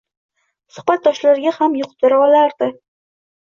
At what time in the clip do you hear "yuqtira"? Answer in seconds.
1.81-2.23